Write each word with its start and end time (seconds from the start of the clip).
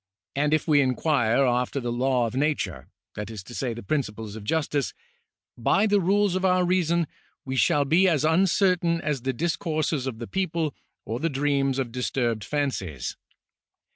and 0.35 0.51
if 0.51 0.67
we 0.67 0.81
inquire 0.81 1.45
after 1.45 1.79
the 1.79 1.91
law 1.91 2.25
of 2.25 2.33
nature" 2.33 2.87
(that 3.15 3.29
is 3.29 3.43
to 3.43 3.53
say, 3.53 3.71
the 3.71 3.83
principles 3.83 4.35
of 4.35 4.43
justice)" 4.43 4.95
by 5.69 5.85
the 5.85 5.99
rules 6.01 6.33
of 6.33 6.43
our 6.43 6.65
reason, 6.65 7.05
we 7.45 7.55
shall 7.55 7.85
be 7.85 8.07
as 8.09 8.25
uncertain 8.25 8.99
as 9.01 9.21
the 9.21 9.31
dis 9.31 9.55
courses 9.55 10.07
of 10.07 10.17
the 10.17 10.25
people 10.25 10.73
or 11.05 11.19
the 11.19 11.29
dreams 11.29 11.77
of 11.77 11.91
disturbed 11.91 12.43
fancies." 12.43 13.15